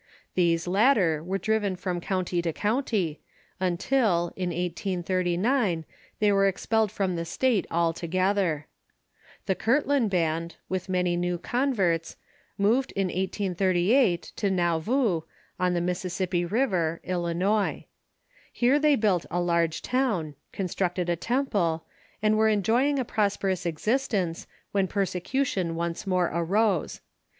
[0.33, 3.21] These latter were driven from county to county,
[3.59, 5.85] until, in 1839,
[6.17, 8.65] they were expelled from the state altogether.
[9.45, 12.15] The Kirtland band, with many new converts,
[12.57, 15.21] moved in 1838 to Nauvoo,
[15.59, 17.85] on the Mississippi River, Illinois.
[18.51, 21.85] Here they built a large town, con structed a temple,
[22.23, 27.01] and were enjoying a prosperous existence, when persecution once more arose.